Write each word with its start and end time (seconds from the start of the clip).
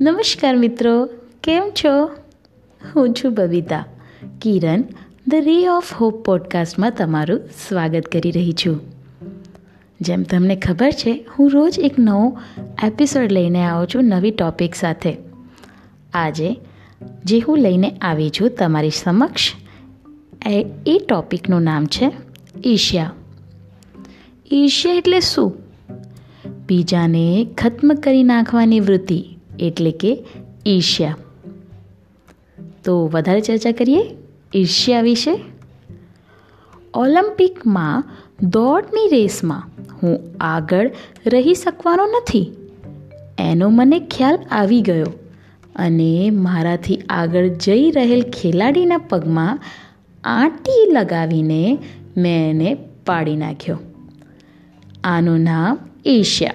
નમસ્કાર 0.00 0.56
મિત્રો, 0.56 1.06
કેમ 1.42 1.62
છો? 1.84 2.06
હું 2.94 3.12
છું 3.12 3.34
Babita. 3.34 3.84
Kiran 4.42 4.82
the 5.28 5.34
ray 5.34 5.68
of 5.68 5.94
hope 5.94 6.24
પોડકાસ્ટમાં 6.24 6.90
તમારું 6.90 7.40
સ્વાગત 7.68 8.04
કરી 8.04 8.30
રહી 8.30 8.52
છું. 8.52 8.80
જેમ 10.00 10.22
તમને 10.22 10.56
ખબર 10.56 10.90
છે, 10.90 11.26
હું 11.38 11.50
રોજ 11.50 11.78
એક 11.78 11.98
નવો 11.98 12.38
એપિસોડ 12.84 13.32
લઈને 13.32 13.64
આવું 13.64 13.86
છું 13.86 14.04
નવી 14.04 14.30
ટોપિક 14.30 14.74
સાથે. 14.74 15.16
આજે, 16.14 16.60
જે 17.24 17.38
હું 17.38 17.58
લઈને 17.58 17.90
આવી 17.90 18.30
છું 18.30 18.50
તમારી 18.50 18.90
સમક્ષ, 18.90 19.52
એ 20.46 20.66
એ 20.86 21.00
ટોપિકનું 21.08 21.62
નામ 21.62 21.86
છે, 21.86 22.12
ઈર્ષ્યા. 22.66 23.12
ઈર્ષ્યા 24.52 24.94
એટલે 24.94 25.20
શું? 25.20 25.54
બીજાને 26.66 27.46
ખત્મ 27.58 27.94
કરી 27.94 28.22
નાખવાની 28.22 28.80
વૃત્તિ. 28.80 29.35
એટલે 29.60 29.90
કે 29.90 30.24
ઈર્ષ્યા. 30.66 31.16
તો 32.84 33.06
વધારે 33.06 33.40
ચર્ચા 33.40 33.72
કરીએ 33.72 34.16
ઈર્ષ્યા 34.54 35.00
વિશે. 35.00 35.40
ઓલિમ્પિકમાં 36.94 38.04
દોડની 38.42 39.08
રેસમાં 39.08 39.62
હું 40.02 40.20
આગળ 40.40 40.90
રહી 41.26 41.54
શકવાનો 41.54 42.06
નથી. 42.06 42.52
એનો 43.38 43.68
મને 43.68 44.00
ખ્યાલ 44.00 44.38
આવી 44.50 44.80
ગયો 44.80 45.06
અને 45.76 46.30
મારાથી 46.30 46.96
આગળ 46.96 47.48
જઈ 47.48 47.90
રહેલ 47.90 48.22
ખેલાડીના 48.22 48.98
પગમાં 48.98 49.58
આંટી 50.24 50.90
લગાવીને 50.92 51.78
મેં 52.16 52.50
એને 52.50 52.74
પાડી 53.06 53.36
નાખ્યો. 53.36 53.78
આનું 55.04 55.40
નામ 55.40 55.78
એશિયા 56.04 56.52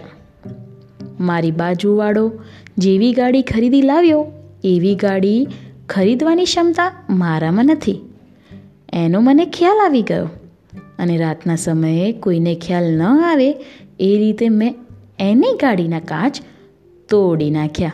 મારી 1.22 1.52
બાજુવાળો 1.52 2.32
જેવી 2.78 3.14
ગાડી 3.14 3.42
ખરીદી 3.42 3.82
લાવ્યો, 3.82 4.26
એવી 4.64 4.96
ગાડી 4.96 5.48
ખરીદવાની 5.90 6.46
ક્ષમતા 6.46 6.92
મારામાં 7.10 7.66
નથી. 7.66 8.00
એનો 8.94 9.20
મને 9.22 9.46
ખ્યાલ 9.46 9.78
આવી 9.86 10.02
ગયો 10.02 10.30
અને 11.00 11.18
રાતના 11.18 11.56
સમયે 11.56 12.12
કોઈને 12.12 12.56
ખ્યાલ 12.56 12.92
ન 12.92 13.04
આવે 13.04 13.52
એ 14.00 14.18
રીતે 14.18 14.50
મેં 14.50 14.76
એની 15.20 15.54
ગાડીના 15.62 16.00
કાચ 16.00 16.42
તોડી 17.10 17.50
નાખ્યા. 17.50 17.94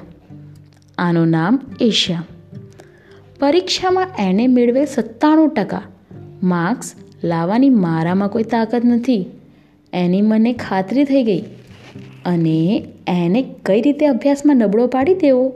આનું 0.97 1.27
નામ 1.27 1.59
એશિયા. 1.81 2.23
પરીક્ષામાં 3.39 4.07
એણે 4.19 4.47
મેળવેલ 4.47 4.85
સત્તાણું 4.85 5.49
ટકા. 5.49 5.81
માર્ક્સ 6.43 6.93
લાવવાની 7.23 7.69
મારામાં 7.69 8.29
કોઈ 8.29 8.43
તાકાત 8.43 8.85
નથી. 8.85 9.25
એની 9.93 10.21
મને 10.21 10.53
ખાતરી 10.53 11.03
થઈ 11.03 11.23
ગઈ. 11.23 11.43
અને 12.25 12.85
એને 13.07 13.41
કઈ 13.65 13.81
રીતે 13.81 14.05
અભ્યાસમાં 14.05 14.55
નબળો 14.55 14.87
પાડી 14.87 15.13
દેવો? 15.13 15.53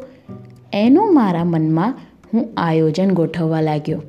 એનું 0.73 1.13
મારા 1.13 1.43
મનમાં 1.43 1.97
હું 2.33 2.49
આયોજન 2.57 3.11
ગોઠવવા 3.11 3.61
લાગ્યો. 3.61 4.01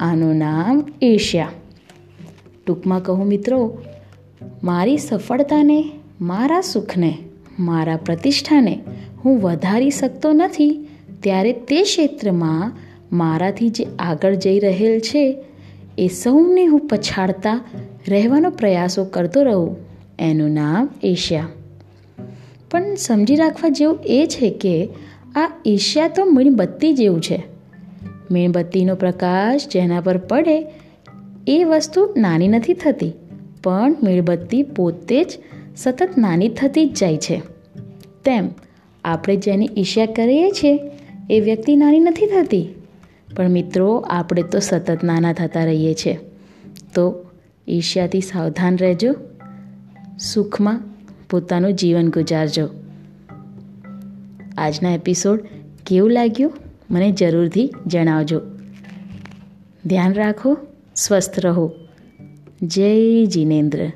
આનું 0.00 0.36
નામ 0.36 0.84
એશિયા. 1.02 1.48
ટૂંકમાં 2.66 3.02
કહું 3.02 3.26
મિત્રો, 3.26 3.78
મારી 4.62 4.98
સફળતાને, 4.98 5.90
મારા 6.20 6.60
સુખને, 6.60 7.18
મારા 7.58 7.96
પ્રતિષ્ઠાને 7.96 8.80
હું 9.24 9.40
વધારી 9.40 9.90
શકતો 9.90 10.32
નથી, 10.32 10.88
ત્યારે 11.20 11.52
તે 11.52 11.82
ક્ષેત્રમાં 11.82 12.72
મારાથી 13.12 13.68
જે 13.68 13.86
આગળ 13.98 14.34
જઈ 14.34 14.58
રહેલ 14.58 15.00
છે, 15.00 15.44
એ 15.98 16.08
સૌને 16.08 16.66
હું 16.66 16.80
પછાડતા 16.80 17.60
રહેવાનો 18.08 18.50
પ્રયાસો 18.50 19.04
કરતો 19.04 19.42
રહું. 19.42 19.76
એનું 20.18 20.50
નામ 20.50 20.88
એશિયા. 21.02 21.48
પણ 22.74 22.94
સમજી 22.94 23.34
રાખવા 23.36 23.68
જેવું 23.68 23.98
એ 24.04 24.26
છે 24.30 24.50
કે 24.50 24.88
આ 25.36 25.50
ઈર્ષ્યા 25.66 26.08
તો 26.08 26.24
મીણબત્તી 26.24 26.92
જેવું 26.92 27.20
છે. 27.22 27.42
મીણબત્તીનો 28.30 28.94
પ્રકાશ 28.94 29.66
જેના 29.68 30.00
પર 30.00 30.16
પડે 30.18 30.56
એ 31.46 31.64
વસ્તુ 31.64 32.14
નાની 32.16 32.48
નથી 32.48 32.74
થતી, 32.74 33.12
પણ 33.64 33.96
મીણબત્તી 34.02 34.62
પોતે 34.62 35.24
જ 35.24 35.38
સતત 35.76 36.08
નાની 36.18 36.48
થતી 36.48 36.86
જ 36.86 36.94
જાય 36.94 37.16
છે. 37.16 37.36
તેમ 38.24 38.48
આપણે 39.04 39.36
જેની 39.36 39.68
ઈર્ષ્યા 39.76 40.06
કરીએ 40.06 40.50
છીએ 40.50 40.78
એ 41.30 41.40
વ્યક્તિ 41.40 41.76
નાની 41.76 42.00
નથી 42.00 42.26
થતી, 42.26 42.68
પણ 43.36 43.48
મિત્રો 43.48 43.98
આપણે 43.98 44.42
તો 44.42 44.58
સતત 44.58 45.04
નાના 45.04 45.32
થતા 45.32 45.64
રહીએ 45.64 45.94
છીએ. 45.94 46.18
તો 46.94 47.04
ઈર્ષ્યાથી 47.68 48.20
સાવધાન 48.20 48.76
રહેજો. 48.76 49.14
સુખમાં 50.18 50.93
પોતાનું 51.34 51.72
જીવન 51.72 52.08
ગુજારજો. 52.08 52.68
આજના 54.58 54.94
એપિસોડ 54.94 55.44
કેવું 55.86 56.10
લાગ્યું 56.10 56.52
મને 56.90 57.12
જરૂરથી 57.12 57.74
જણાવજો. 57.86 58.40
ધ્યાન 59.86 60.14
રાખો, 60.14 60.56
સ્વસ્થ 60.96 61.40
રહો. 61.40 61.72
જય 62.62 63.26
જિનેન્દ્ર. 63.26 63.90